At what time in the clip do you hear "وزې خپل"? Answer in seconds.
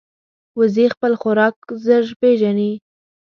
0.59-1.13